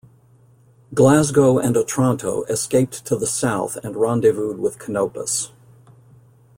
[0.95, 5.51] "Glasgow" and "Otranto" escaped to the south and rendezvoused with "Canopus".